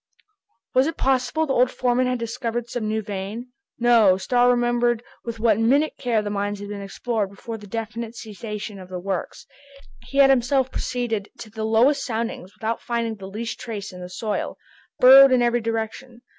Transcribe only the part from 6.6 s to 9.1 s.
been explored before the definite cessation of the